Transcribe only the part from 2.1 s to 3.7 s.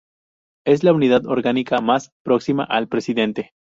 próxima al Presidente.